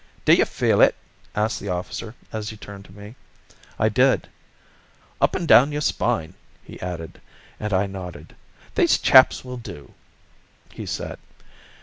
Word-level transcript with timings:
"Do 0.25 0.33
you 0.33 0.45
feel 0.45 0.81
it?" 0.81 0.95
asked 1.35 1.59
the 1.59 1.69
officer, 1.69 2.15
as 2.33 2.49
he 2.49 2.57
turned 2.57 2.85
to 2.85 2.91
me. 2.91 3.13
I 3.77 3.87
did. 3.87 4.27
"Up 5.21 5.35
and 5.35 5.47
down 5.47 5.71
your 5.71 5.81
spine," 5.81 6.33
he 6.63 6.81
added, 6.81 7.21
and 7.59 7.71
I 7.71 7.85
nodded. 7.85 8.35
"Those 8.73 8.97
chaps 8.97 9.45
will 9.45 9.57
do," 9.57 9.91
he 10.71 10.87
said. 10.87 11.19